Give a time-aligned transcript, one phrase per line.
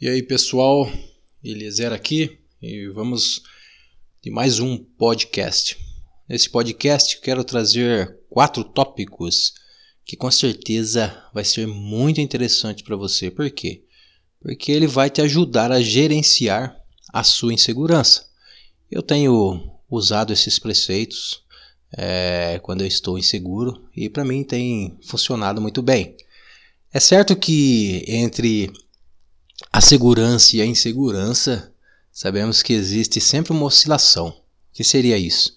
[0.00, 0.90] E aí pessoal,
[1.44, 3.42] Eliezer aqui e vamos
[4.22, 5.76] de mais um podcast.
[6.26, 9.52] Nesse podcast quero trazer quatro tópicos
[10.02, 13.30] que com certeza vai ser muito interessante para você.
[13.30, 13.84] Por quê?
[14.40, 16.82] Porque ele vai te ajudar a gerenciar
[17.12, 18.26] a sua insegurança.
[18.90, 21.42] Eu tenho usado esses preceitos
[21.92, 26.16] é, quando eu estou inseguro e para mim tem funcionado muito bem.
[26.90, 28.72] É certo que entre
[29.72, 31.72] a segurança e a insegurança,
[32.12, 34.28] sabemos que existe sempre uma oscilação.
[34.28, 34.34] O
[34.72, 35.54] que seria isso?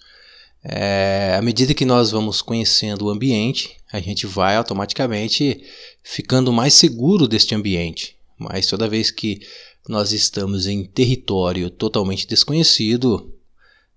[0.63, 5.63] É, à medida que nós vamos conhecendo o ambiente, a gente vai automaticamente
[6.01, 8.15] ficando mais seguro deste ambiente.
[8.37, 9.41] Mas toda vez que
[9.89, 13.33] nós estamos em território totalmente desconhecido,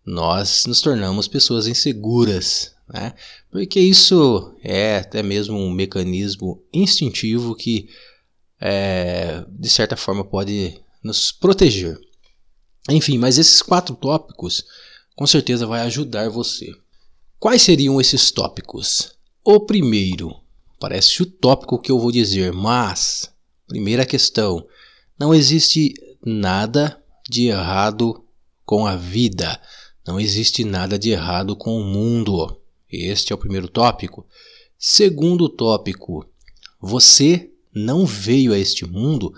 [0.04, 3.14] nós nos tornamos pessoas inseguras, né?
[3.50, 7.88] porque isso é até mesmo um mecanismo instintivo que
[8.60, 11.98] é, de certa forma pode nos proteger.
[12.88, 14.64] Enfim, mas esses quatro tópicos
[15.14, 16.72] com certeza vai ajudar você.
[17.38, 19.12] Quais seriam esses tópicos?
[19.44, 20.34] O primeiro,
[20.78, 21.26] parece o
[21.78, 23.30] que eu vou dizer, mas
[23.66, 24.66] primeira questão,
[25.18, 25.94] não existe
[26.24, 28.24] nada de errado
[28.64, 29.60] com a vida.
[30.06, 32.60] Não existe nada de errado com o mundo.
[32.90, 34.26] Este é o primeiro tópico.
[34.78, 36.24] Segundo tópico,
[36.80, 39.34] você não veio a este mundo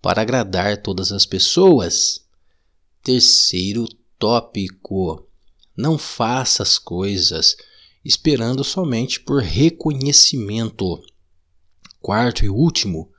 [0.00, 2.24] para agradar todas as pessoas.
[3.02, 3.86] Terceiro
[4.18, 5.28] tópico:
[5.76, 7.54] não faça as coisas
[8.02, 11.02] esperando somente por reconhecimento.
[12.00, 13.12] Quarto e último: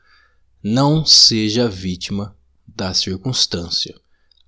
[0.64, 2.36] não seja vítima
[2.68, 3.96] da circunstância.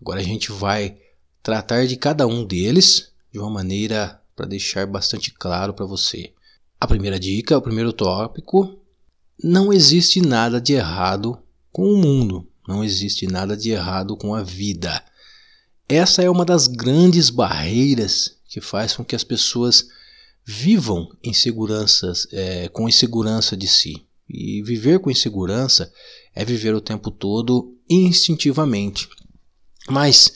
[0.02, 0.98] Agora a gente vai
[1.44, 6.34] tratar de cada um deles de uma maneira para deixar bastante claro para você.
[6.82, 8.82] A primeira dica, o primeiro tópico,
[9.44, 11.38] não existe nada de errado
[11.72, 15.04] com o mundo, não existe nada de errado com a vida.
[15.88, 19.88] Essa é uma das grandes barreiras que faz com que as pessoas
[20.46, 21.10] vivam
[22.32, 24.06] é, com insegurança de si.
[24.28, 25.92] E viver com insegurança
[26.34, 29.08] é viver o tempo todo instintivamente.
[29.88, 30.34] Mas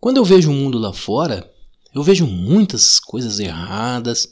[0.00, 1.50] quando eu vejo o mundo lá fora,
[1.94, 4.28] eu vejo muitas coisas erradas,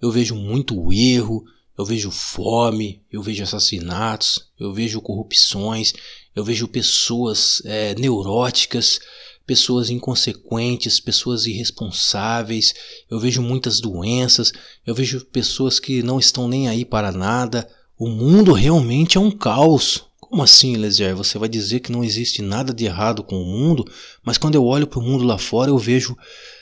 [0.00, 1.44] eu vejo muito erro,
[1.78, 5.92] eu vejo fome, eu vejo assassinatos, eu vejo corrupções,
[6.34, 8.98] eu vejo pessoas é, neuróticas,
[9.46, 12.74] pessoas inconsequentes, pessoas irresponsáveis,
[13.10, 14.52] eu vejo muitas doenças,
[14.86, 17.68] eu vejo pessoas que não estão nem aí para nada.
[17.98, 20.04] O mundo realmente é um caos.
[20.18, 21.14] Como assim, Eliezer?
[21.14, 23.84] Você vai dizer que não existe nada de errado com o mundo,
[24.24, 26.16] mas quando eu olho para o mundo lá fora eu vejo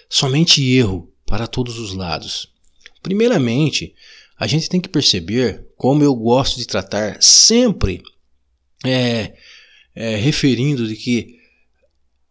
[0.09, 2.53] somente erro para todos os lados.
[3.03, 3.95] Primeiramente,
[4.39, 8.03] a gente tem que perceber como eu gosto de tratar sempre
[8.85, 9.35] é,
[9.95, 11.39] é, referindo de que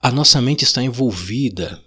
[0.02, 1.82] a nossa mente está envolvida,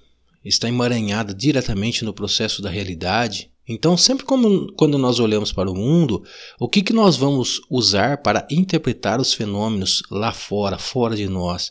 [0.45, 3.51] está emaranhada diretamente no processo da realidade.
[3.69, 6.23] Então, sempre como, quando nós olhamos para o mundo,
[6.59, 11.71] o que, que nós vamos usar para interpretar os fenômenos lá fora, fora de nós?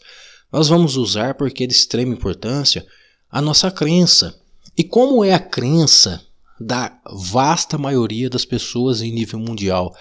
[0.51, 2.85] Nós vamos usar, porque é de extrema importância,
[3.31, 4.39] a nossa crença.
[4.77, 6.24] E como é a crença
[6.59, 9.93] da vasta maioria das pessoas em nível mundial.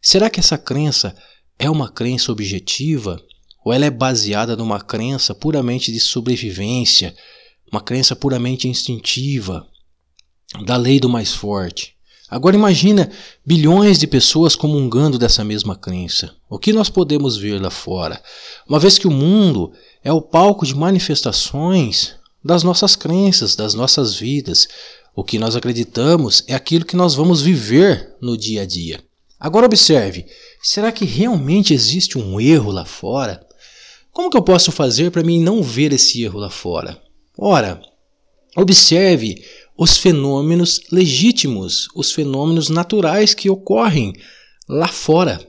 [0.00, 1.14] Será que essa crença
[1.58, 3.20] é uma crença objetiva
[3.64, 7.14] ou ela é baseada numa crença puramente de sobrevivência,
[7.70, 9.66] uma crença puramente instintiva,
[10.64, 11.94] da lei do mais forte?
[12.30, 13.10] Agora imagina
[13.44, 16.34] bilhões de pessoas comungando dessa mesma crença.
[16.48, 18.22] O que nós podemos ver lá fora?
[18.68, 19.72] Uma vez que o mundo
[20.04, 24.68] é o palco de manifestações das nossas crenças, das nossas vidas,
[25.18, 29.02] o que nós acreditamos é aquilo que nós vamos viver no dia a dia.
[29.36, 30.24] Agora observe:
[30.62, 33.44] será que realmente existe um erro lá fora?
[34.12, 37.02] Como que eu posso fazer para mim não ver esse erro lá fora?
[37.36, 37.82] Ora,
[38.56, 39.44] observe
[39.76, 44.14] os fenômenos legítimos, os fenômenos naturais que ocorrem
[44.68, 45.44] lá fora.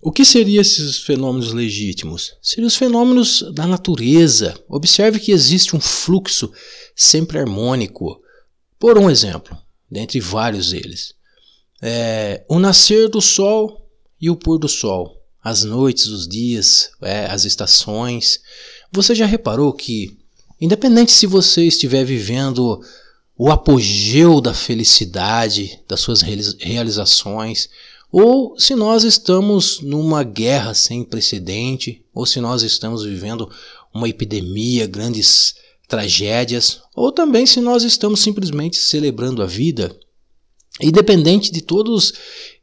[0.00, 2.32] O que seriam esses fenômenos legítimos?
[2.40, 4.58] Seriam os fenômenos da natureza.
[4.66, 6.50] Observe que existe um fluxo
[6.96, 8.18] sempre harmônico.
[8.80, 9.54] Por um exemplo,
[9.90, 11.12] dentre vários deles,
[11.82, 13.86] é, o nascer do sol
[14.18, 18.40] e o pôr do sol, as noites, os dias, é, as estações.
[18.90, 20.16] Você já reparou que,
[20.58, 22.80] independente se você estiver vivendo
[23.36, 27.68] o apogeu da felicidade, das suas realizações,
[28.10, 33.50] ou se nós estamos numa guerra sem precedente, ou se nós estamos vivendo
[33.92, 35.54] uma epidemia, grandes
[35.90, 39.94] tragédias, ou também se nós estamos simplesmente celebrando a vida,
[40.80, 42.14] Independente de todos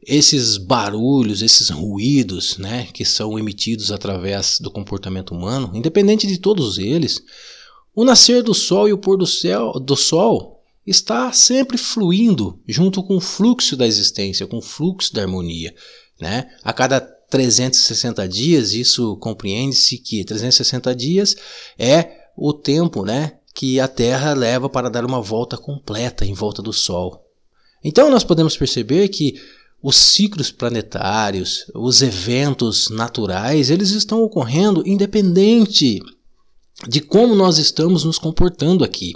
[0.04, 6.78] esses barulhos, esses ruídos, né, que são emitidos através do comportamento humano, independente de todos
[6.78, 7.22] eles,
[7.94, 13.02] o nascer do sol e o pôr do, céu, do sol está sempre fluindo junto
[13.04, 15.72] com o fluxo da existência, com o fluxo da harmonia,
[16.20, 16.48] né?
[16.64, 21.36] A cada 360 dias, isso compreende-se que 360 dias
[21.78, 26.62] é o tempo, né, que a Terra leva para dar uma volta completa em volta
[26.62, 27.26] do Sol.
[27.82, 29.40] Então nós podemos perceber que
[29.82, 36.00] os ciclos planetários, os eventos naturais, eles estão ocorrendo independente
[36.86, 39.14] de como nós estamos nos comportando aqui.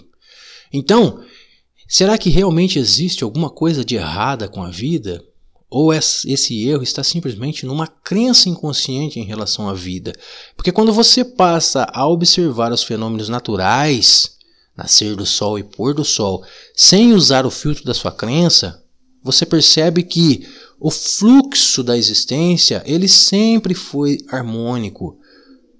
[0.73, 1.23] Então,
[1.89, 5.25] será que realmente existe alguma coisa de errada com a vida?
[5.75, 10.13] Ou esse erro está simplesmente numa crença inconsciente em relação à vida?
[10.55, 14.33] Porque quando você passa a observar os fenômenos naturais,
[14.77, 16.45] nascer do sol e pôr do sol,
[16.77, 18.85] sem usar o filtro da sua crença,
[19.25, 20.47] você percebe que
[20.79, 25.17] o fluxo da existência ele sempre foi harmônico,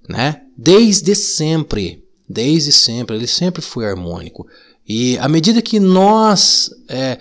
[0.09, 0.41] né?
[0.57, 4.47] Desde sempre, desde sempre, ele sempre foi harmônico.
[4.89, 7.19] E à medida que nós é,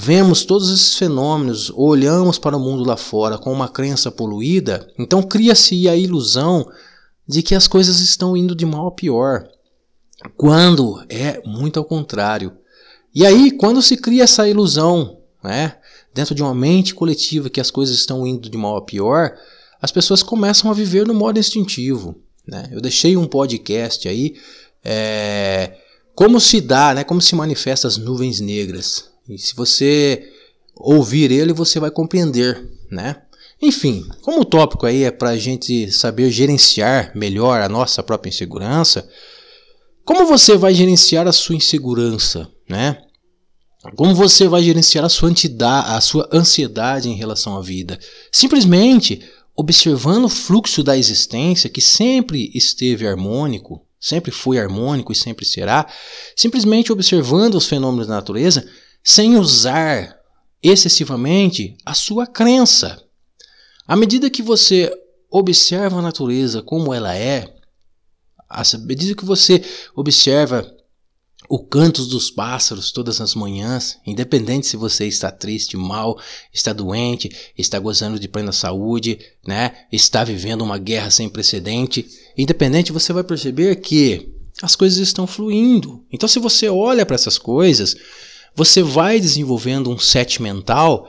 [0.00, 5.20] vemos todos esses fenômenos, olhamos para o mundo lá fora com uma crença poluída, então
[5.20, 6.70] cria-se a ilusão
[7.26, 9.48] de que as coisas estão indo de mal a pior,
[10.36, 12.52] quando é muito ao contrário.
[13.12, 15.76] E aí, quando se cria essa ilusão, né,
[16.14, 19.36] dentro de uma mente coletiva que as coisas estão indo de mal a pior,
[19.82, 22.14] as pessoas começam a viver no modo instintivo.
[22.46, 22.68] Né?
[22.70, 24.36] Eu deixei um podcast aí,
[24.84, 25.76] é,
[26.14, 29.07] como se dá, né, como se manifesta as nuvens negras.
[29.28, 30.32] E se você
[30.74, 32.66] ouvir ele, você vai compreender.
[32.90, 33.16] Né?
[33.60, 38.30] Enfim, como o tópico aí é para a gente saber gerenciar melhor a nossa própria
[38.30, 39.08] insegurança,
[40.04, 42.50] como você vai gerenciar a sua insegurança?
[42.68, 43.02] Né?
[43.94, 45.30] Como você vai gerenciar a sua,
[45.86, 47.98] a sua ansiedade em relação à vida?
[48.32, 49.22] Simplesmente
[49.54, 55.86] observando o fluxo da existência que sempre esteve harmônico, sempre foi harmônico e sempre será,
[56.36, 58.64] simplesmente observando os fenômenos da natureza
[59.02, 60.18] sem usar
[60.62, 63.02] excessivamente a sua crença.
[63.86, 64.92] À medida que você
[65.30, 67.54] observa a natureza como ela é,
[68.48, 69.62] à medida que você
[69.94, 70.74] observa
[71.48, 76.20] o canto dos pássaros todas as manhãs, independente se você está triste, mal,
[76.52, 79.86] está doente, está gozando de plena saúde, né?
[79.90, 82.06] Está vivendo uma guerra sem precedente,
[82.36, 86.04] independente você vai perceber que as coisas estão fluindo.
[86.12, 87.96] Então se você olha para essas coisas,
[88.54, 91.08] você vai desenvolvendo um set mental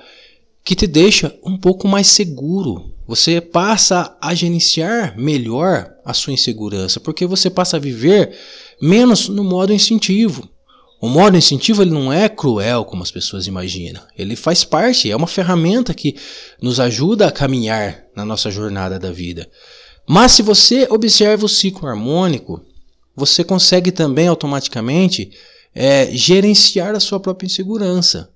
[0.64, 2.94] que te deixa um pouco mais seguro.
[3.08, 8.38] Você passa a gerenciar melhor a sua insegurança, porque você passa a viver
[8.82, 10.48] menos no modo instintivo.
[11.02, 14.02] O modo instintivo ele não é cruel como as pessoas imaginam.
[14.18, 16.16] Ele faz parte, é uma ferramenta que
[16.62, 19.50] nos ajuda a caminhar na nossa jornada da vida.
[20.08, 22.62] Mas se você observa o ciclo harmônico,
[23.16, 25.32] você consegue também automaticamente
[25.74, 28.32] é, gerenciar a sua própria insegurança.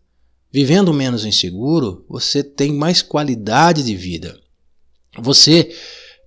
[0.51, 4.39] Vivendo menos inseguro, você tem mais qualidade de vida.
[5.19, 5.75] Você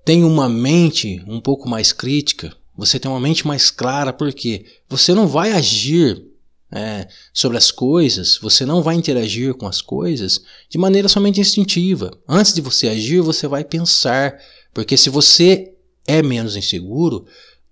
[0.05, 5.15] tem uma mente um pouco mais crítica, você tem uma mente mais clara, porque você
[5.15, 6.25] não vai agir
[6.71, 12.11] é, sobre as coisas, você não vai interagir com as coisas de maneira somente instintiva.
[12.29, 14.39] Antes de você agir, você vai pensar,
[14.75, 15.73] porque se você
[16.07, 17.27] é menos inseguro,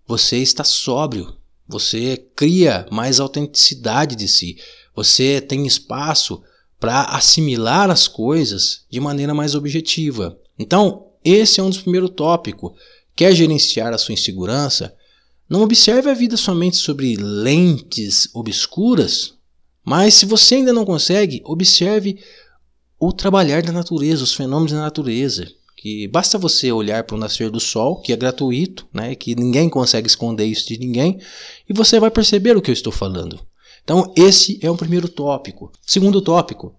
[0.06, 4.56] você está sóbrio, você cria mais autenticidade de si,
[4.94, 6.42] você tem espaço
[6.78, 10.38] para assimilar as coisas de maneira mais objetiva.
[10.58, 12.72] Então, esse é um dos primeiros tópicos
[13.16, 14.94] Quer gerenciar a sua insegurança?
[15.48, 19.34] Não observe a vida somente sobre lentes obscuras,
[19.84, 22.18] mas se você ainda não consegue, observe
[22.98, 25.46] o trabalhar da natureza, os fenômenos da natureza.
[25.84, 29.68] Que basta você olhar para o nascer do sol, que é gratuito, né, que ninguém
[29.68, 31.20] consegue esconder isso de ninguém,
[31.68, 33.38] e você vai perceber o que eu estou falando.
[33.82, 35.70] Então, esse é o primeiro tópico.
[35.82, 36.74] Segundo tópico,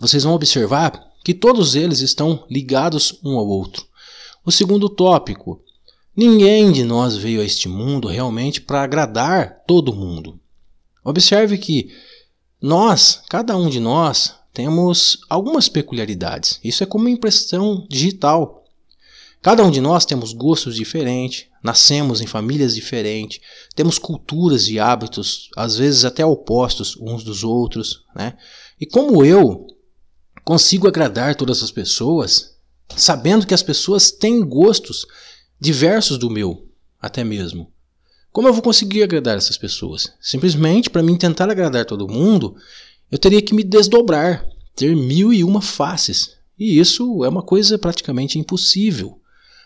[0.00, 3.86] vocês vão observar que todos eles estão ligados um ao outro.
[4.44, 5.62] O segundo tópico:
[6.16, 10.40] ninguém de nós veio a este mundo realmente para agradar todo mundo.
[11.04, 11.94] Observe que
[12.60, 16.58] nós, cada um de nós, temos algumas peculiaridades.
[16.64, 18.64] Isso é como impressão digital.
[19.42, 23.38] Cada um de nós temos gostos diferentes, nascemos em famílias diferentes,
[23.74, 28.38] temos culturas e hábitos, às vezes até opostos uns dos outros, né?
[28.80, 29.66] E como eu
[30.42, 32.56] consigo agradar todas as pessoas,
[32.96, 35.06] sabendo que as pessoas têm gostos
[35.60, 36.66] diversos do meu,
[36.98, 37.70] até mesmo.
[38.32, 40.12] Como eu vou conseguir agradar essas pessoas?
[40.18, 42.56] Simplesmente para mim tentar agradar todo mundo,
[43.10, 46.36] eu teria que me desdobrar, ter mil e uma faces.
[46.58, 49.20] E isso é uma coisa praticamente impossível.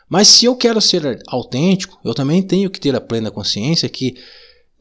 [0.08, 4.16] Mas se eu quero ser autêntico, eu também tenho que ter a plena consciência que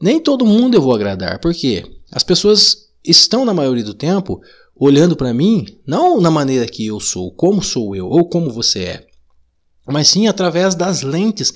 [0.00, 1.38] nem todo mundo eu vou agradar.
[1.38, 1.84] Por quê?
[2.10, 4.40] As pessoas estão, na maioria do tempo,
[4.74, 8.80] olhando para mim, não na maneira que eu sou, como sou eu ou como você
[8.80, 9.06] é,
[9.86, 11.52] mas sim através das lentes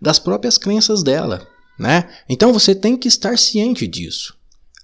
[0.00, 1.46] das próprias crenças dela,
[1.78, 2.08] né?
[2.28, 4.36] Então você tem que estar ciente disso.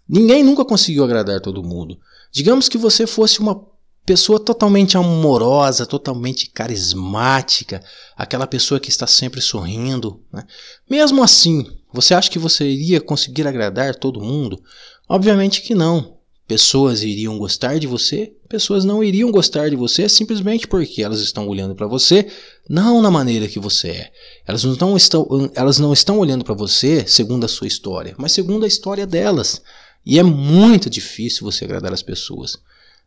[0.08, 1.98] Ninguém nunca conseguiu agradar todo mundo.
[2.32, 3.60] Digamos que você fosse uma
[4.06, 7.82] pessoa totalmente amorosa, totalmente carismática,
[8.16, 10.22] aquela pessoa que está sempre sorrindo.
[10.32, 10.44] Né?
[10.88, 14.62] Mesmo assim, você acha que você iria conseguir agradar todo mundo?
[15.08, 16.14] Obviamente que não.
[16.46, 21.48] Pessoas iriam gostar de você, pessoas não iriam gostar de você simplesmente porque elas estão
[21.48, 22.30] olhando para você
[22.68, 24.12] não na maneira que você é.
[24.46, 28.64] Elas não estão, elas não estão olhando para você segundo a sua história, mas segundo
[28.64, 29.60] a história delas.
[30.06, 32.56] E é muito difícil você agradar as pessoas.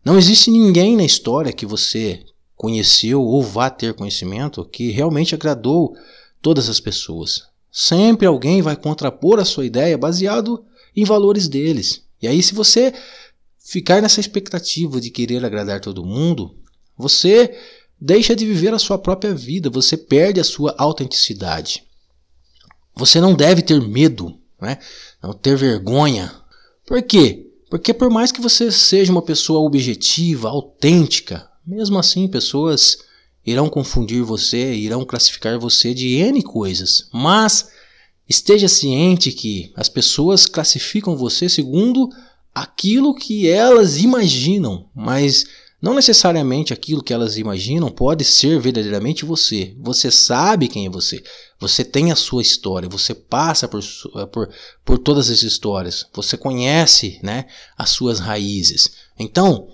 [0.03, 2.25] Não existe ninguém na história que você
[2.55, 5.95] conheceu ou vá ter conhecimento que realmente agradou
[6.41, 7.47] todas as pessoas.
[7.71, 12.03] Sempre alguém vai contrapor a sua ideia baseado em valores deles.
[12.21, 12.93] E aí, se você
[13.57, 16.57] ficar nessa expectativa de querer agradar todo mundo,
[16.97, 17.57] você
[17.99, 21.83] deixa de viver a sua própria vida, você perde a sua autenticidade.
[22.95, 24.79] Você não deve ter medo, né?
[25.23, 26.38] não ter vergonha.
[26.89, 27.45] Por quê?
[27.69, 32.97] Porque por mais que você seja uma pessoa objetiva, autêntica, mesmo assim pessoas
[33.45, 37.07] irão confundir você, irão classificar você de N coisas.
[37.13, 37.69] Mas
[38.27, 42.09] esteja ciente que as pessoas classificam você segundo
[42.55, 45.45] aquilo que elas imaginam, mas
[45.81, 49.73] não necessariamente aquilo que elas imaginam pode ser verdadeiramente você.
[49.79, 51.23] Você sabe quem é você.
[51.57, 52.89] Você tem a sua história.
[52.89, 53.81] Você passa por,
[54.31, 54.49] por,
[54.83, 56.05] por todas as histórias.
[56.13, 57.45] Você conhece né,
[57.77, 58.91] as suas raízes.
[59.17, 59.69] Então,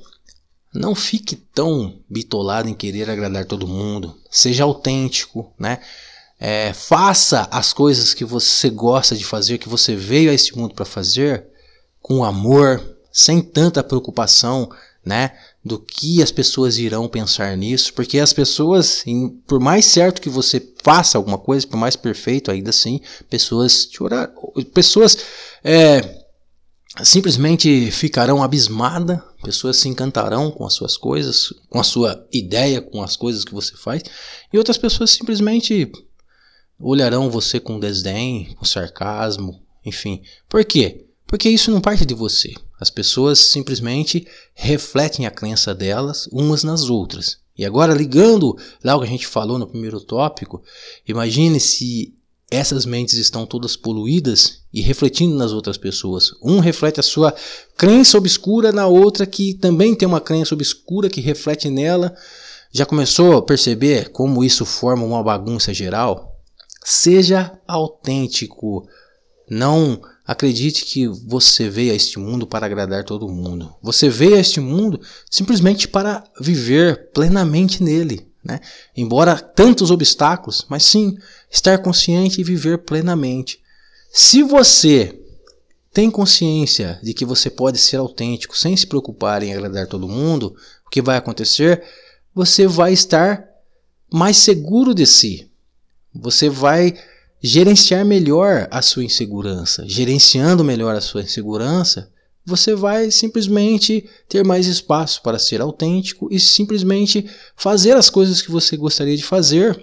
[0.71, 4.15] não fique tão bitolado em querer agradar todo mundo.
[4.29, 5.79] Seja autêntico, né?
[6.37, 10.75] É, faça as coisas que você gosta de fazer, que você veio a este mundo
[10.75, 11.47] para fazer,
[12.01, 14.69] com amor, sem tanta preocupação,
[15.03, 15.31] né?
[15.65, 19.03] Do que as pessoas irão pensar nisso, porque as pessoas,
[19.47, 24.31] por mais certo que você faça alguma coisa, por mais perfeito, ainda assim, pessoas chorar,
[24.75, 25.17] pessoas
[25.63, 26.23] é,
[27.03, 33.01] simplesmente ficarão abismadas, pessoas se encantarão com as suas coisas, com a sua ideia, com
[33.01, 34.03] as coisas que você faz,
[34.53, 35.91] e outras pessoas simplesmente
[36.79, 40.21] olharão você com desdém, com sarcasmo, enfim.
[40.47, 41.07] Por quê?
[41.25, 42.53] Porque isso não parte de você.
[42.79, 47.37] As pessoas simplesmente refletem a crença delas umas nas outras.
[47.57, 50.61] E agora, ligando lá o que a gente falou no primeiro tópico,
[51.07, 52.13] imagine se
[52.51, 56.31] essas mentes estão todas poluídas e refletindo nas outras pessoas.
[56.43, 57.33] Um reflete a sua
[57.77, 62.15] crença obscura na outra que também tem uma crença obscura que reflete nela.
[62.71, 66.37] Já começou a perceber como isso forma uma bagunça geral?
[66.83, 68.87] Seja autêntico.
[69.49, 73.75] Não Acredite que você veio a este mundo para agradar todo mundo.
[73.81, 78.27] Você veio a este mundo simplesmente para viver plenamente nele.
[78.43, 78.59] Né?
[78.95, 81.17] Embora tantos obstáculos, mas sim
[81.49, 83.59] estar consciente e viver plenamente.
[84.11, 85.19] Se você
[85.93, 90.55] tem consciência de que você pode ser autêntico sem se preocupar em agradar todo mundo,
[90.85, 91.83] o que vai acontecer?
[92.33, 93.47] Você vai estar
[94.11, 95.49] mais seguro de si.
[96.13, 96.95] Você vai
[97.45, 99.87] gerenciar melhor a sua insegurança.
[99.87, 102.11] Gerenciando melhor a sua insegurança,
[102.43, 108.49] você vai simplesmente ter mais espaço para ser autêntico e simplesmente fazer as coisas que
[108.49, 109.79] você gostaria de fazer,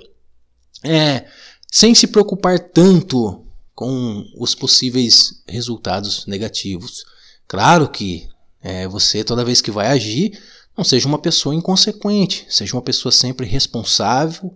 [0.83, 1.25] é,
[1.71, 7.04] sem se preocupar tanto com os possíveis resultados negativos.
[7.47, 8.28] Claro que
[8.61, 10.37] é, você, toda vez que vai agir,
[10.76, 14.52] não seja uma pessoa inconsequente, seja uma pessoa sempre responsável,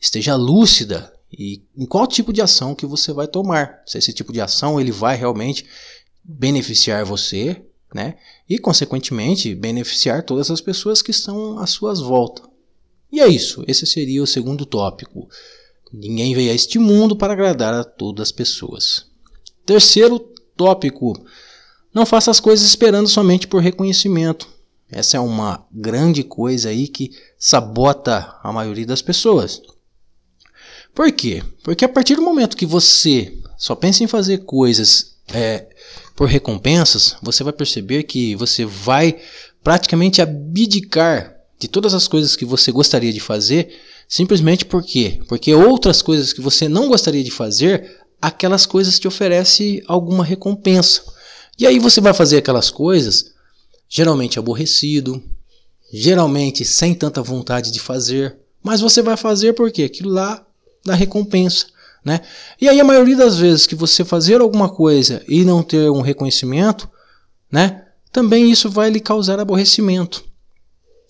[0.00, 3.82] esteja lúcida e em qual tipo de ação que você vai tomar.
[3.86, 5.66] Se esse tipo de ação ele vai realmente
[6.24, 7.62] beneficiar você,
[7.94, 8.16] né?
[8.48, 12.46] E consequentemente beneficiar todas as pessoas que estão às suas voltas.
[13.10, 13.64] E é isso.
[13.66, 15.28] Esse seria o segundo tópico.
[15.92, 19.06] Ninguém veio a este mundo para agradar a todas as pessoas.
[19.64, 20.18] Terceiro
[20.56, 21.14] tópico:
[21.94, 24.48] não faça as coisas esperando somente por reconhecimento.
[24.90, 29.62] Essa é uma grande coisa aí que sabota a maioria das pessoas.
[30.98, 31.44] Por quê?
[31.62, 35.68] Porque a partir do momento que você só pensa em fazer coisas é,
[36.16, 39.20] por recompensas, você vai perceber que você vai
[39.62, 43.78] praticamente abdicar de todas as coisas que você gostaria de fazer,
[44.08, 45.20] simplesmente por quê?
[45.28, 51.04] Porque outras coisas que você não gostaria de fazer, aquelas coisas te oferecem alguma recompensa.
[51.56, 53.34] E aí você vai fazer aquelas coisas
[53.88, 55.22] geralmente aborrecido,
[55.92, 60.44] geralmente sem tanta vontade de fazer, mas você vai fazer porque aquilo lá
[60.88, 61.66] dá recompensa.
[62.04, 62.20] Né?
[62.60, 66.00] E aí a maioria das vezes que você fazer alguma coisa e não ter um
[66.00, 66.88] reconhecimento,
[67.50, 70.24] né, também isso vai lhe causar aborrecimento.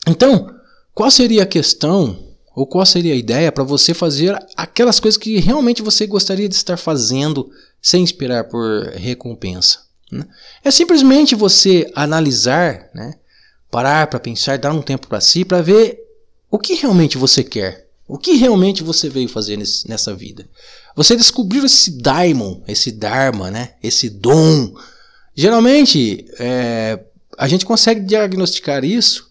[0.07, 0.55] Então,
[0.95, 5.39] qual seria a questão ou qual seria a ideia para você fazer aquelas coisas que
[5.39, 9.81] realmente você gostaria de estar fazendo sem esperar por recompensa?
[10.11, 10.27] Né?
[10.65, 13.15] É simplesmente você analisar, né,
[13.71, 16.01] parar para pensar, dar um tempo para si para ver
[16.51, 17.88] o que realmente você quer.
[18.09, 20.49] O que realmente você veio fazer nesse, nessa vida?
[20.97, 23.75] Você descobriu esse daimon, esse dharma, né?
[23.83, 24.75] esse dom.
[25.35, 26.99] Geralmente, é,
[27.37, 29.29] a gente consegue diagnosticar isso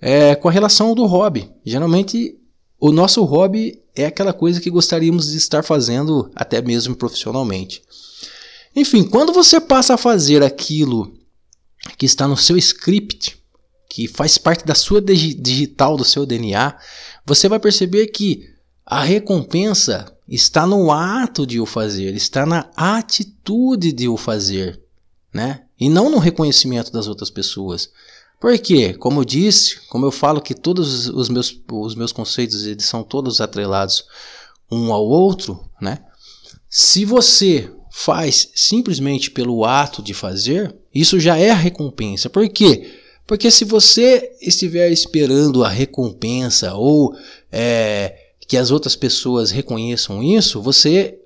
[0.00, 1.50] é, com a relação do hobby.
[1.64, 2.38] Geralmente,
[2.78, 7.82] o nosso hobby é aquela coisa que gostaríamos de estar fazendo até mesmo profissionalmente.
[8.74, 11.12] Enfim, quando você passa a fazer aquilo
[11.98, 13.36] que está no seu script,
[13.90, 16.74] que faz parte da sua digital, do seu DNA,
[17.24, 18.50] você vai perceber que
[18.84, 24.80] a recompensa está no ato de o fazer, está na atitude de o fazer,
[25.32, 25.62] né?
[25.78, 27.90] E não no reconhecimento das outras pessoas.
[28.40, 32.84] Porque, como eu disse, como eu falo que todos os meus, os meus conceitos eles
[32.84, 34.04] são todos atrelados
[34.70, 35.98] um ao outro, né?
[36.68, 42.30] Se você faz simplesmente pelo ato de fazer, isso já é a recompensa.
[42.30, 43.01] Por quê?
[43.26, 47.14] Porque se você estiver esperando a recompensa ou
[47.50, 51.18] é, que as outras pessoas reconheçam isso, você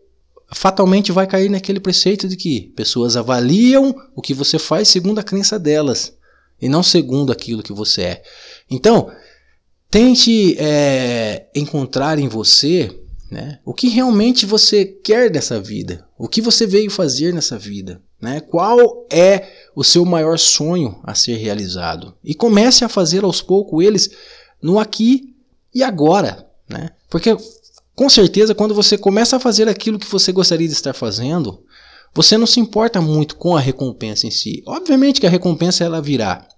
[0.55, 5.23] fatalmente vai cair naquele preceito de que pessoas avaliam o que você faz segundo a
[5.23, 6.15] crença delas
[6.61, 8.23] e não segundo aquilo que você é.
[8.71, 9.11] Então,
[9.91, 12.91] tente é, encontrar em você
[13.31, 18.01] né, o que realmente você quer dessa vida, o que você veio fazer nessa vida.
[18.21, 18.41] Né?
[18.41, 22.17] Qual é o seu maior sonho a ser realizado?
[22.25, 24.11] E comece a fazer aos poucos eles
[24.61, 25.37] no aqui
[25.73, 26.49] e agora.
[26.69, 26.91] Né?
[27.09, 27.37] Porque
[27.95, 31.63] com certeza, quando você começa a fazer aquilo que você gostaria de estar fazendo,
[32.13, 34.63] você não se importa muito com a recompensa em si.
[34.67, 36.49] Obviamente que a recompensa ela virá.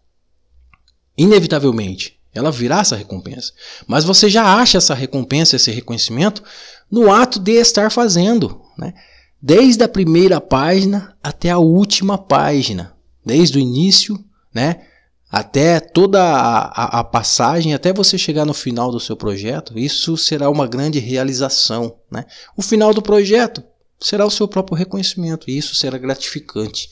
[1.17, 3.53] Inevitavelmente, ela virá essa recompensa.
[3.87, 6.43] Mas você já acha essa recompensa, esse reconhecimento,
[6.91, 8.63] no ato de estar fazendo.
[8.79, 8.95] Né?
[9.41, 12.95] desde a primeira página até a última página,
[13.29, 14.19] desde o início,
[14.53, 14.87] né,
[15.31, 20.17] até toda a, a, a, passagem, até você chegar no final do seu projeto, isso
[20.17, 21.99] será uma grande realização.
[22.11, 22.25] Né?
[22.57, 23.63] O final do projeto
[24.01, 26.89] será o seu próprio reconhecimento e isso será gratificante.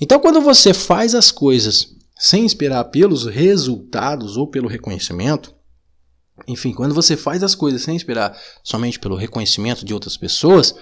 [0.00, 5.54] Então, quando você faz as coisas sem esperar pelos resultados ou pelo reconhecimento,
[6.48, 10.74] enfim, quando você faz as coisas sem esperar somente pelo reconhecimento de outras pessoas,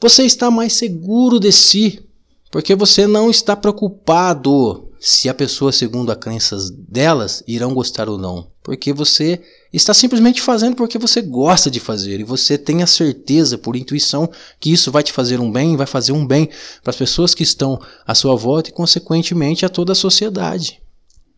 [0.00, 2.04] você está mais seguro de si,
[2.50, 8.18] porque você não está preocupado se a pessoa, segundo as crenças delas, irão gostar ou
[8.18, 9.40] não, porque você
[9.72, 14.28] está simplesmente fazendo porque você gosta de fazer e você tem a certeza, por intuição,
[14.58, 16.48] que isso vai te fazer um bem, vai fazer um bem
[16.82, 20.80] para as pessoas que estão à sua volta e, consequentemente, a toda a sociedade,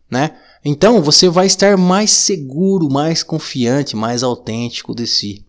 [0.09, 0.37] né?
[0.63, 5.45] Então você vai estar mais seguro, mais confiante, mais autêntico de si.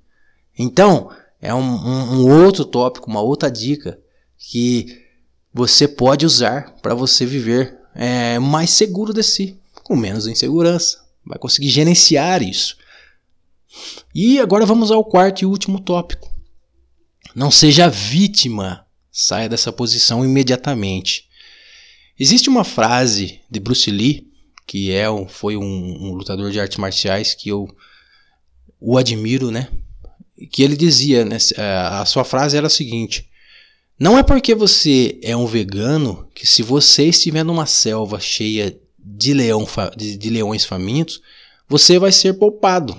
[0.58, 3.98] Então, é um, um, um outro tópico, uma outra dica
[4.38, 5.09] que
[5.52, 11.04] você pode usar para você viver é, mais seguro de si, com menos insegurança.
[11.24, 12.76] Vai conseguir gerenciar isso.
[14.14, 16.30] E agora vamos ao quarto e último tópico.
[17.34, 21.28] Não seja vítima, saia dessa posição imediatamente.
[22.18, 24.28] Existe uma frase de Bruce Lee,
[24.66, 27.68] que é foi um, um lutador de artes marciais que eu
[28.80, 29.68] o admiro, né?
[30.46, 33.28] que ele dizia, né, a sua frase era a seguinte:
[34.00, 39.34] Não é porque você é um vegano que se você estiver numa selva cheia de,
[39.34, 41.20] leão, de, de leões famintos,
[41.68, 42.96] você vai ser poupado.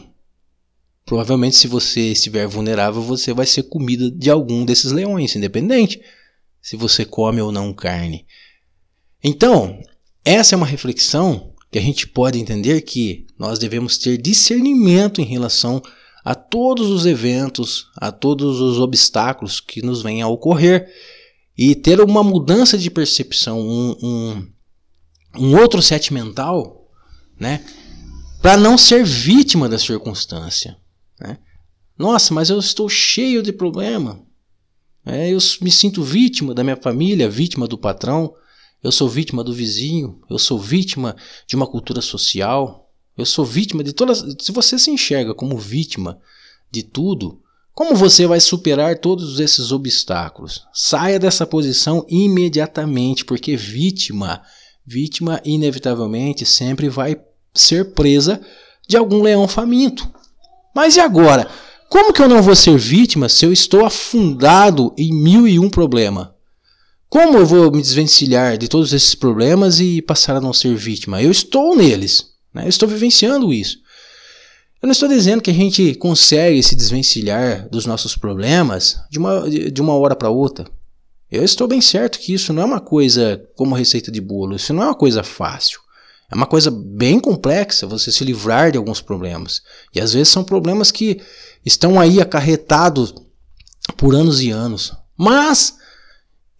[1.03, 5.99] Provavelmente, se você estiver vulnerável, você vai ser comida de algum desses leões, independente
[6.61, 8.27] se você come ou não carne.
[9.23, 9.81] Então,
[10.23, 15.25] essa é uma reflexão que a gente pode entender que nós devemos ter discernimento em
[15.25, 20.87] relação a a todos os eventos, a todos os obstáculos que nos venham a ocorrer
[21.57, 24.47] e ter uma mudança de percepção, um, um,
[25.37, 26.89] um outro set mental,
[27.39, 27.65] né,
[28.41, 30.77] para não ser vítima da circunstância.
[31.19, 31.37] Né?
[31.97, 34.21] Nossa, mas eu estou cheio de problema.
[35.05, 38.33] É, eu me sinto vítima da minha família, vítima do patrão,
[38.83, 41.15] eu sou vítima do vizinho, eu sou vítima
[41.47, 42.80] de uma cultura social,
[43.17, 44.23] eu sou vítima de todas.
[44.39, 46.19] Se você se enxerga como vítima
[46.71, 47.41] de tudo,
[47.73, 50.65] como você vai superar todos esses obstáculos?
[50.73, 54.41] Saia dessa posição imediatamente, porque vítima,
[54.85, 57.19] vítima inevitavelmente sempre vai
[57.53, 58.41] ser presa
[58.87, 60.09] de algum leão faminto.
[60.75, 61.49] Mas e agora?
[61.89, 65.69] Como que eu não vou ser vítima se eu estou afundado em mil e um
[65.69, 66.35] problema?
[67.09, 71.21] Como eu vou me desvencilhar de todos esses problemas e passar a não ser vítima?
[71.21, 72.65] Eu estou neles, né?
[72.65, 73.77] eu estou vivenciando isso.
[74.81, 79.49] Eu não estou dizendo que a gente consegue se desvencilhar dos nossos problemas de uma,
[79.49, 80.65] de uma hora para outra.
[81.31, 84.73] Eu estou bem certo que isso não é uma coisa como receita de bolo, isso
[84.73, 85.79] não é uma coisa fácil.
[86.31, 89.61] É uma coisa bem complexa você se livrar de alguns problemas.
[89.93, 91.21] E às vezes são problemas que
[91.65, 93.13] estão aí acarretados
[93.97, 94.93] por anos e anos.
[95.17, 95.75] Mas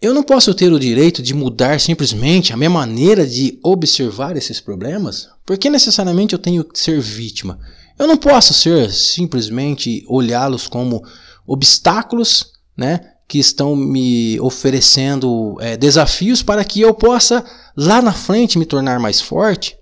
[0.02, 4.60] eu não posso ter o direito de mudar simplesmente a minha maneira de observar esses
[4.60, 7.60] problemas, porque necessariamente eu tenho que ser vítima.
[7.96, 11.04] Eu não posso ser simplesmente olhá-los como
[11.46, 17.44] obstáculos, né, que estão me oferecendo é, desafios para que eu possa
[17.76, 19.76] lá na frente me tornar mais forte.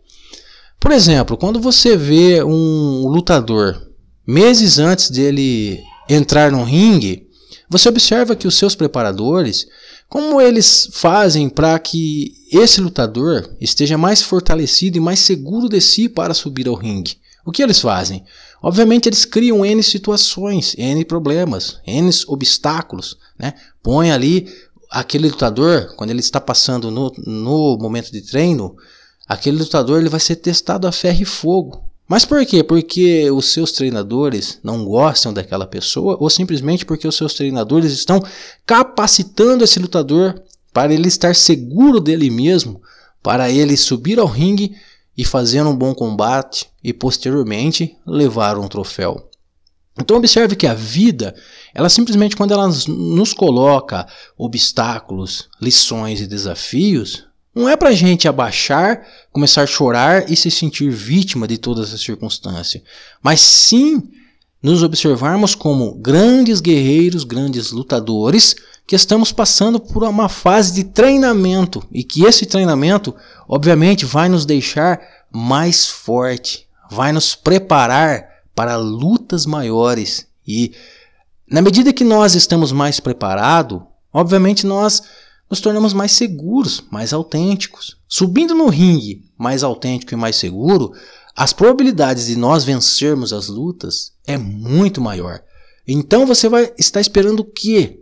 [0.78, 3.88] Por exemplo, quando você vê um lutador
[4.26, 7.26] meses antes dele entrar no ringue,
[7.70, 9.66] você observa que os seus preparadores
[10.10, 16.08] como eles fazem para que esse lutador esteja mais fortalecido e mais seguro de si
[16.08, 17.16] para subir ao ringue?
[17.46, 18.24] O que eles fazem?
[18.60, 23.54] Obviamente eles criam N situações, N problemas, N obstáculos, né?
[23.84, 24.52] Põe ali
[24.90, 28.74] aquele lutador, quando ele está passando no, no momento de treino,
[29.28, 31.84] aquele lutador ele vai ser testado a ferro e fogo.
[32.10, 32.64] Mas por quê?
[32.64, 38.20] Porque os seus treinadores não gostam daquela pessoa ou simplesmente porque os seus treinadores estão
[38.66, 40.42] capacitando esse lutador
[40.72, 42.82] para ele estar seguro dele mesmo,
[43.22, 44.74] para ele subir ao ringue
[45.16, 49.30] e fazer um bom combate e posteriormente levar um troféu.
[49.96, 51.32] Então observe que a vida,
[51.72, 54.04] ela simplesmente quando ela nos coloca
[54.36, 57.29] obstáculos, lições e desafios,
[57.60, 61.82] não é para a gente abaixar, começar a chorar e se sentir vítima de toda
[61.82, 62.82] essa circunstância,
[63.22, 64.02] mas sim
[64.62, 71.86] nos observarmos como grandes guerreiros, grandes lutadores que estamos passando por uma fase de treinamento
[71.92, 73.14] e que esse treinamento,
[73.48, 80.26] obviamente, vai nos deixar mais forte, vai nos preparar para lutas maiores.
[80.46, 80.72] E
[81.48, 83.80] na medida que nós estamos mais preparados,
[84.12, 85.02] obviamente nós
[85.50, 87.96] nos tornamos mais seguros, mais autênticos.
[88.08, 90.92] Subindo no ringue mais autêntico e mais seguro,
[91.34, 95.42] as probabilidades de nós vencermos as lutas é muito maior.
[95.86, 98.00] Então você vai estar esperando o quê?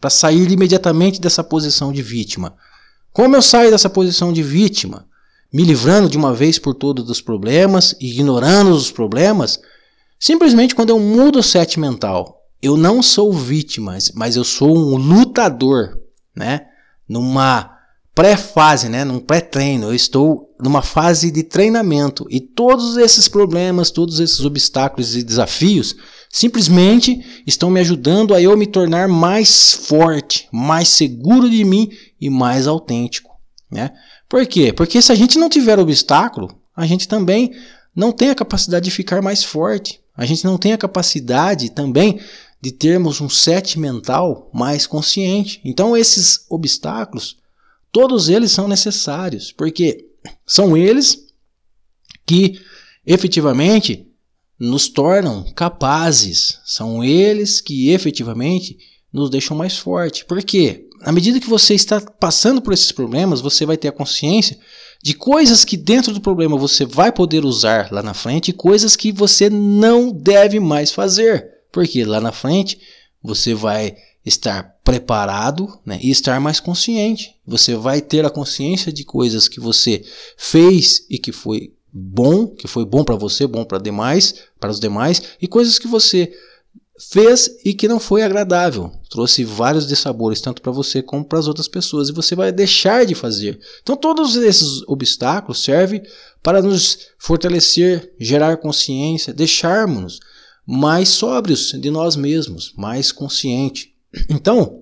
[0.00, 2.54] Para sair imediatamente dessa posição de vítima.
[3.12, 5.06] Como eu saio dessa posição de vítima?
[5.52, 9.60] Me livrando de uma vez por todas dos problemas, ignorando os problemas?
[10.18, 12.42] Simplesmente quando eu mudo o set mental.
[12.60, 15.98] Eu não sou vítima, mas eu sou um lutador,
[16.34, 16.66] né?
[17.08, 17.74] Numa
[18.14, 24.20] pré-fase, né, num pré-treino, eu estou numa fase de treinamento e todos esses problemas, todos
[24.20, 25.96] esses obstáculos e desafios
[26.30, 31.90] simplesmente estão me ajudando a eu me tornar mais forte, mais seguro de mim
[32.20, 33.30] e mais autêntico,
[33.70, 33.90] né?
[34.28, 34.72] Por quê?
[34.72, 37.52] Porque se a gente não tiver obstáculo, a gente também
[37.94, 40.00] não tem a capacidade de ficar mais forte.
[40.16, 42.20] A gente não tem a capacidade também
[42.64, 45.60] de termos um set mental mais consciente.
[45.62, 47.36] Então esses obstáculos,
[47.92, 50.06] todos eles são necessários, porque
[50.46, 51.26] são eles
[52.24, 52.58] que
[53.04, 54.08] efetivamente
[54.58, 58.78] nos tornam capazes, são eles que efetivamente
[59.12, 60.24] nos deixam mais forte.
[60.24, 64.58] Porque à medida que você está passando por esses problemas, você vai ter a consciência
[65.02, 68.96] de coisas que dentro do problema você vai poder usar lá na frente e coisas
[68.96, 71.53] que você não deve mais fazer.
[71.74, 72.78] Porque lá na frente
[73.20, 77.34] você vai estar preparado né, e estar mais consciente.
[77.44, 80.04] Você vai ter a consciência de coisas que você
[80.36, 84.78] fez e que foi bom, que foi bom para você, bom para demais, para os
[84.78, 86.32] demais, e coisas que você
[87.10, 91.48] fez e que não foi agradável, trouxe vários dissabores tanto para você como para as
[91.48, 93.58] outras pessoas e você vai deixar de fazer.
[93.82, 96.02] Então todos esses obstáculos servem
[96.40, 100.20] para nos fortalecer, gerar consciência, deixarmos
[100.66, 103.94] mais sóbrios de nós mesmos, mais consciente.
[104.30, 104.80] Então,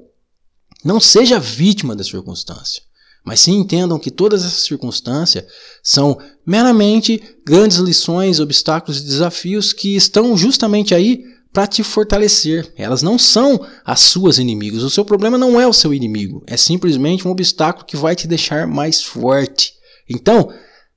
[0.85, 2.83] não seja vítima da circunstância,
[3.25, 5.45] mas sim entendam que todas essas circunstâncias
[5.83, 12.73] são meramente grandes lições, obstáculos e desafios que estão justamente aí para te fortalecer.
[12.77, 14.83] Elas não são as suas inimigos.
[14.83, 18.27] O seu problema não é o seu inimigo, é simplesmente um obstáculo que vai te
[18.27, 19.73] deixar mais forte.
[20.09, 20.53] Então,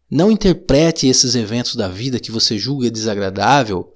[0.09, 3.94] não interprete esses eventos da vida que você julga desagradável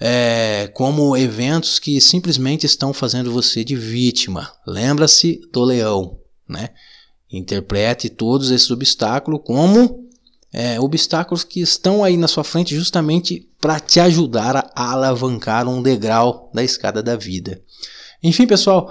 [0.00, 4.50] é, como eventos que simplesmente estão fazendo você de vítima.
[4.66, 6.70] Lembra-se do leão, né?
[7.30, 10.08] Interprete todos esses obstáculos como
[10.52, 15.82] é, obstáculos que estão aí na sua frente justamente para te ajudar a alavancar um
[15.82, 17.62] degrau da escada da vida.
[18.22, 18.90] Enfim, pessoal,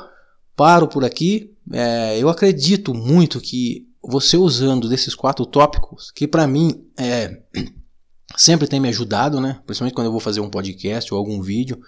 [0.55, 1.53] paro por aqui.
[1.73, 7.41] É, eu acredito muito que você usando desses quatro tópicos, que para mim é,
[8.35, 9.59] sempre tem me ajudado, né?
[9.65, 11.79] Principalmente quando eu vou fazer um podcast ou algum vídeo,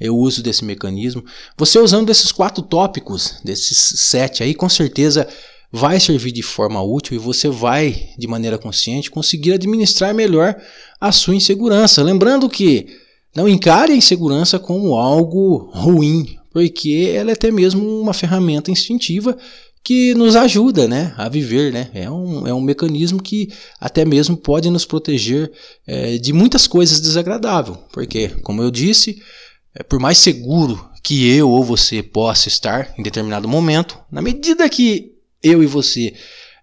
[0.00, 1.24] eu uso desse mecanismo.
[1.56, 5.28] Você usando desses quatro tópicos, desses sete aí, com certeza
[5.70, 10.54] vai servir de forma útil e você vai, de maneira consciente, conseguir administrar melhor
[11.00, 12.02] a sua insegurança.
[12.02, 12.86] Lembrando que
[13.34, 19.36] não encare a insegurança como algo ruim, porque ela é até mesmo uma ferramenta instintiva
[19.84, 21.72] que nos ajuda né, a viver.
[21.72, 21.90] Né?
[21.94, 25.50] É, um, é um mecanismo que até mesmo pode nos proteger
[25.86, 27.78] é, de muitas coisas desagradáveis.
[27.92, 29.20] Porque, como eu disse,
[29.74, 34.68] é, por mais seguro que eu ou você possa estar em determinado momento, na medida
[34.68, 36.14] que eu e você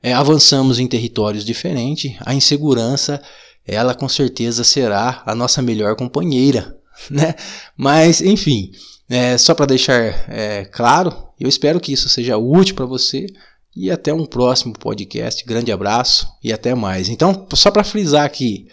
[0.01, 3.21] é, avançamos em territórios diferentes, a insegurança,
[3.67, 6.77] ela com certeza será a nossa melhor companheira,
[7.11, 7.35] né?
[7.75, 8.71] Mas, enfim,
[9.09, 13.25] é, só para deixar é, claro, eu espero que isso seja útil para você
[13.75, 15.43] e até um próximo podcast.
[15.45, 17.09] Grande abraço e até mais.
[17.09, 18.67] Então, só para frisar aqui,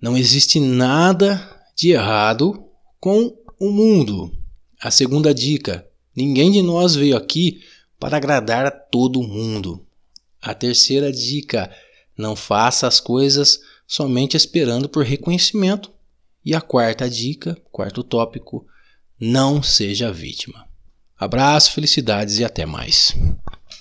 [0.00, 1.42] não existe nada
[1.74, 2.64] de errado
[3.00, 4.32] com o mundo.
[4.80, 7.60] A segunda dica: ninguém de nós veio aqui
[7.98, 9.84] para agradar a todo mundo.
[10.40, 11.68] A terceira dica:
[12.16, 15.90] não faça as coisas somente esperando por reconhecimento.
[16.44, 18.64] E a quarta dica, quarto tópico:
[19.20, 20.66] não seja vítima.
[21.18, 23.14] Abraço, felicidades e até mais.